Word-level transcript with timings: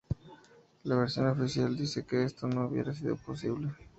La 0.81 0.95
versión 0.95 1.27
oficial 1.27 1.77
dice 1.77 2.03
que 2.07 2.23
esto 2.23 2.47
no 2.47 2.65
hubiera 2.65 2.91
sido 2.91 3.15
posible. 3.17 3.69